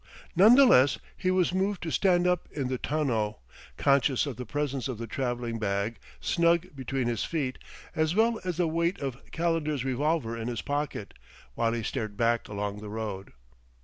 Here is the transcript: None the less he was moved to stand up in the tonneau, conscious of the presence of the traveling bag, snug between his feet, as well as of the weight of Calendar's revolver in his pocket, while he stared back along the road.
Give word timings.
None 0.35 0.55
the 0.55 0.65
less 0.65 0.97
he 1.15 1.29
was 1.29 1.53
moved 1.53 1.83
to 1.83 1.91
stand 1.91 2.25
up 2.25 2.47
in 2.51 2.69
the 2.69 2.79
tonneau, 2.79 3.37
conscious 3.77 4.25
of 4.25 4.35
the 4.35 4.47
presence 4.47 4.87
of 4.87 4.97
the 4.97 5.05
traveling 5.05 5.59
bag, 5.59 5.99
snug 6.19 6.75
between 6.75 7.05
his 7.05 7.23
feet, 7.23 7.59
as 7.95 8.15
well 8.15 8.39
as 8.39 8.53
of 8.55 8.57
the 8.57 8.67
weight 8.67 8.99
of 8.99 9.21
Calendar's 9.31 9.85
revolver 9.85 10.35
in 10.35 10.47
his 10.47 10.63
pocket, 10.63 11.13
while 11.53 11.73
he 11.73 11.83
stared 11.83 12.17
back 12.17 12.47
along 12.47 12.79
the 12.79 12.89
road. 12.89 13.33